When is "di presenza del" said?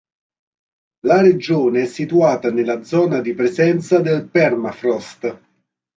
3.21-4.27